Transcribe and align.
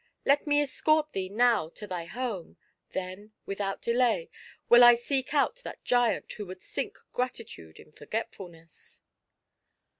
Let 0.25 0.47
me 0.47 0.63
escort 0.63 1.13
thee 1.13 1.29
now 1.29 1.69
to 1.75 1.85
thy 1.85 2.05
home; 2.05 2.57
then, 2.89 3.33
without 3.45 3.83
delay, 3.83 4.31
will 4.67 4.83
I 4.83 4.95
seek 4.95 5.31
out 5.31 5.57
that 5.57 5.83
giant 5.83 6.31
who 6.33 6.47
would 6.47 6.63
sink 6.63 6.97
Gratitude 7.13 7.77
in 7.77 7.91
Forgetfiilness." 7.91 9.01